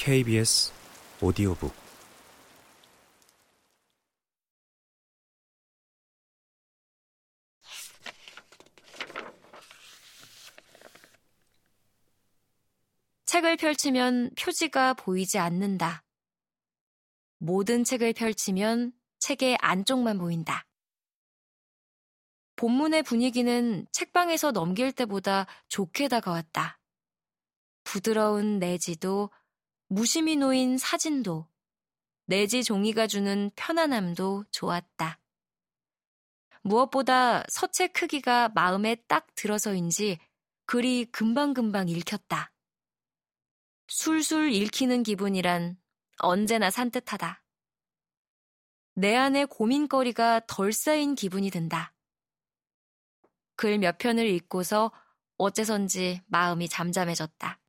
[0.00, 0.72] KBS
[1.20, 1.74] 오디오북
[13.26, 16.02] 책을 펼치면 표지가 보이지 않는다.
[17.36, 20.64] 모든 책을 펼치면 책의 안쪽만 보인다.
[22.56, 26.78] 본문의 분위기는 책방에서 넘길 때보다 좋게 다가왔다.
[27.84, 29.30] 부드러운 내지도,
[29.92, 31.48] 무심히 놓인 사진도,
[32.26, 35.18] 내지 종이가 주는 편안함도 좋았다.
[36.62, 40.20] 무엇보다 서체 크기가 마음에 딱 들어서인지
[40.66, 42.52] 글이 금방금방 읽혔다.
[43.88, 45.76] 술술 읽히는 기분이란
[46.18, 47.42] 언제나 산뜻하다.
[48.94, 51.92] 내 안에 고민거리가 덜 쌓인 기분이 든다.
[53.56, 54.92] 글 몇 편을 읽고서
[55.36, 57.59] 어째선지 마음이 잠잠해졌다.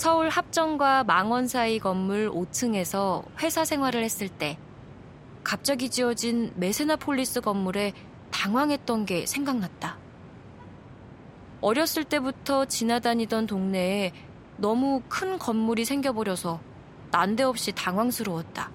[0.00, 4.56] 서울 합정과 망원 사이 건물 5층에서 회사 생활을 했을 때
[5.44, 7.92] 갑자기 지어진 메세나폴리스 건물에
[8.30, 9.98] 당황했던 게 생각났다.
[11.60, 14.14] 어렸을 때부터 지나다니던 동네에
[14.56, 16.60] 너무 큰 건물이 생겨버려서
[17.10, 18.70] 난데없이 당황스러웠다.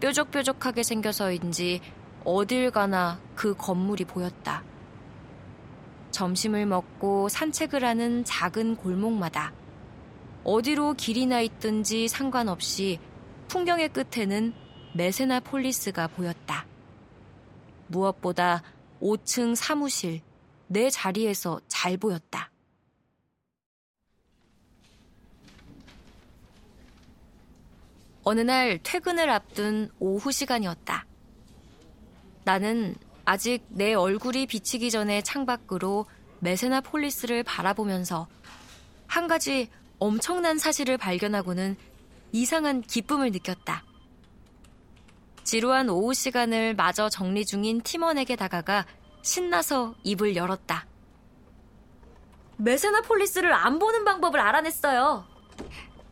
[0.00, 1.80] 뾰족뾰족하게 생겨서인지
[2.24, 4.64] 어딜 가나 그 건물이 보였다.
[6.10, 9.52] 점심을 먹고 산책을 하는 작은 골목마다
[10.44, 12.98] 어디로 길이 나 있든지 상관없이
[13.48, 14.54] 풍경의 끝에는
[14.94, 16.66] 메세나 폴리스가 보였다.
[17.88, 18.62] 무엇보다
[19.00, 20.20] 5층 사무실,
[20.66, 22.50] 내 자리에서 잘 보였다.
[28.22, 31.06] 어느 날 퇴근을 앞둔 오후 시간이었다.
[32.44, 36.06] 나는 아직 내 얼굴이 비치기 전에 창밖으로
[36.40, 38.28] 메세나 폴리스를 바라보면서
[39.06, 39.68] 한 가지
[40.00, 41.76] 엄청난 사실을 발견하고는
[42.32, 43.84] 이상한 기쁨을 느꼈다.
[45.44, 48.86] 지루한 오후 시간을 마저 정리 중인 팀원에게 다가가
[49.22, 50.86] 신나서 입을 열었다.
[52.56, 55.26] 메세나폴리스를 안 보는 방법을 알아냈어요.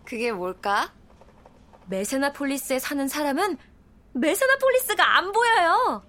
[0.05, 0.93] 그게 뭘까?
[1.87, 3.56] 메세나폴리스에 사는 사람은
[4.12, 6.03] 메세나폴리스가 안 보여요.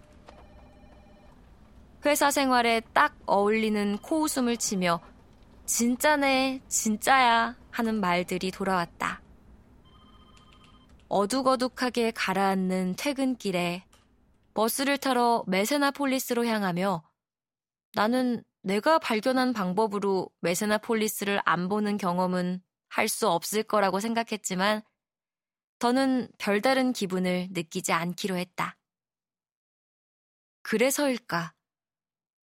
[2.05, 4.99] 회사 생활에 딱 어울리는 코웃음을 치며
[5.69, 9.21] 진짜네, 진짜야 하는 말들이 돌아왔다.
[11.09, 13.85] 어둑어둑하게 가라앉는 퇴근길에
[14.55, 17.03] 버스를 타러 메세나폴리스로 향하며
[17.93, 24.81] 나는 내가 발견한 방법으로 메세나폴리스를 안 보는 경험은 할 수 없을 거라고 생각했지만
[25.77, 28.75] 더는 별다른 기분을 느끼지 않기로 했다.
[30.63, 31.53] 그래서일까?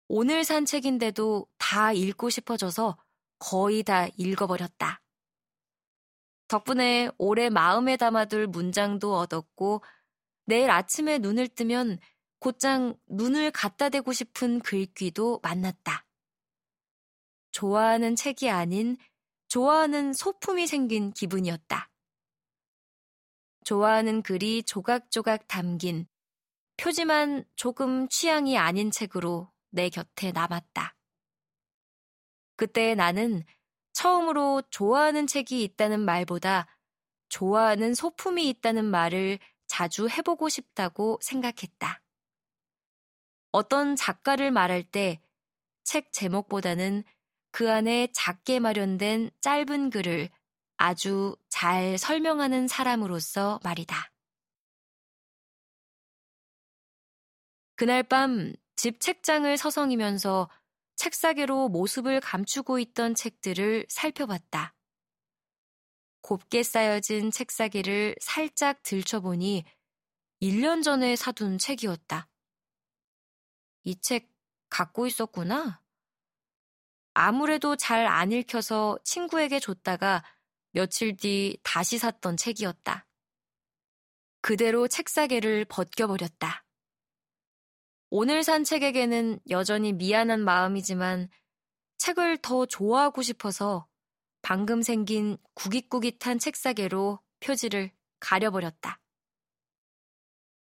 [0.10, 2.96] 오늘 산 책인데도 다 읽고 싶어져서
[3.40, 5.02] 거의 다 읽어버렸다.
[6.48, 9.84] 덕분에 올해 마음에 담아둘 문장도 얻었고
[10.46, 11.98] 내일 아침에 눈을 뜨면
[12.40, 16.06] 곧장 눈을 갖다 대고 싶은 글귀도 만났다.
[17.52, 18.98] 좋아하는 책이 아닌
[19.48, 21.90] 좋아하는 소품이 생긴 기분이었다.
[23.64, 26.08] 좋아하는 글이 조각조각 담긴
[26.78, 30.96] 표지만 조금 취향이 아닌 책으로 내 곁에 남았다.
[32.56, 33.44] 그때 나는
[33.94, 36.68] 처음으로 좋아하는 책이 있다는 말보다
[37.30, 42.02] 좋아하는 소품이 있다는 말을 자주 해보고 싶다고 생각했다.
[43.52, 45.22] 어떤 작가를 말할 때
[45.86, 47.04] 책 제목보다는
[47.52, 50.30] 그 안에 작게 마련된 짧은 글을
[50.78, 54.12] 아주 잘 설명하는 사람으로서 말이다.
[57.76, 60.50] 그날 밤 집 책장을 서성이면서
[60.96, 64.74] 책사계로 모습을 감추고 있던 책들을 살펴봤다.
[66.22, 69.64] 곱게 쌓여진 책사기를 살짝 들춰보니
[70.42, 72.28] 1년 전에 사둔 책이었다.
[73.86, 74.30] 이 책
[74.70, 75.82] 갖고 있었구나.
[77.14, 80.24] 아무래도 잘 안 읽혀서 친구에게 줬다가
[80.72, 83.08] 며칠 뒤 다시 샀던 책이었다.
[84.42, 86.65] 그대로 책사계를 벗겨버렸다.
[88.10, 91.30] 오늘 산 책에게는 여전히 미안한 마음이지만
[91.98, 93.88] 책을 더 좋아하고 싶어서
[94.42, 99.00] 방금 생긴 구깃구깃한 책사계로 표지를 가려버렸다.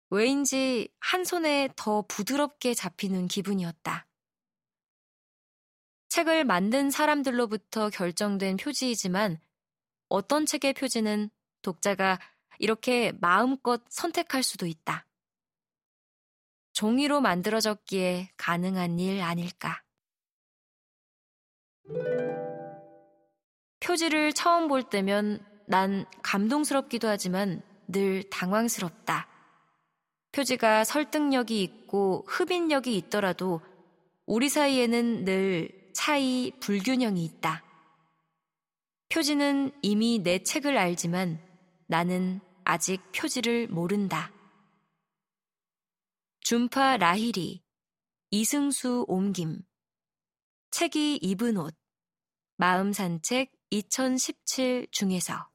[0.09, 4.07] 왜인지 한 손에 더 부드럽게 잡히는 기분이었다.
[6.09, 9.39] 책을 만든 사람들로부터 결정된 표지이지만
[10.07, 11.29] 어떤 책의 표지는
[11.61, 12.19] 독자가
[12.57, 15.05] 이렇게 마음껏 선택할 수도 있다.
[16.79, 19.83] 종이로 만들어졌기에 가능한 일 아닐까.
[23.81, 29.27] 표지를 처음 볼 때면 난 감동스럽기도 하지만 늘 당황스럽다.
[30.31, 33.59] 표지가 설득력이 있고 흡인력이 있더라도
[34.25, 37.61] 우리 사이에는 늘 차이, 불균형이 있다.
[39.09, 41.41] 표지는 이미 내 책을 알지만
[41.87, 44.31] 나는 아직 표지를 모른다.
[46.49, 47.61] 준파 라히리,
[48.31, 49.61] 이승수 옮김,
[50.71, 51.77] 책이 입은 옷,
[52.57, 55.51] 마음 산책 2017 중에서